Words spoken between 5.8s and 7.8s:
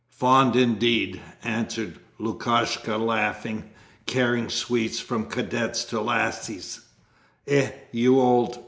to lasses! Eh,